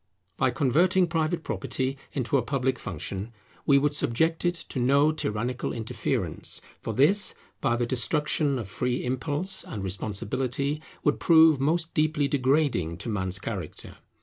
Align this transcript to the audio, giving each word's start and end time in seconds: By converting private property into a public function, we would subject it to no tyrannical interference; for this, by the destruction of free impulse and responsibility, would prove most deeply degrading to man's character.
By 0.35 0.49
converting 0.49 1.05
private 1.05 1.43
property 1.43 1.95
into 2.11 2.35
a 2.35 2.41
public 2.41 2.79
function, 2.79 3.31
we 3.67 3.77
would 3.77 3.93
subject 3.93 4.43
it 4.43 4.55
to 4.69 4.79
no 4.79 5.11
tyrannical 5.11 5.71
interference; 5.71 6.59
for 6.81 6.95
this, 6.95 7.35
by 7.59 7.75
the 7.75 7.85
destruction 7.85 8.57
of 8.57 8.67
free 8.67 9.05
impulse 9.05 9.63
and 9.63 9.83
responsibility, 9.83 10.81
would 11.03 11.19
prove 11.19 11.59
most 11.59 11.93
deeply 11.93 12.27
degrading 12.27 12.97
to 12.97 13.09
man's 13.09 13.37
character. 13.37 13.97